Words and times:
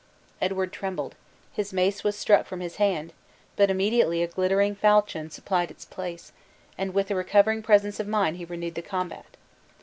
Edward 0.41 0.73
trembled; 0.73 1.13
his 1.53 1.71
mace 1.71 2.03
was 2.03 2.17
struck 2.17 2.47
from 2.47 2.59
his 2.59 2.77
hand; 2.77 3.13
but 3.55 3.69
immediately 3.69 4.23
a 4.23 4.27
glittering 4.27 4.73
falchon 4.73 5.29
supplied 5.29 5.69
its 5.69 5.85
place, 5.85 6.31
and 6.75 6.95
with 6.95 7.11
recovering 7.11 7.61
presence 7.61 7.99
of 7.99 8.07
mind 8.07 8.37
he 8.37 8.45
renewed 8.45 8.73
the 8.73 8.81
combat. 8.81 9.37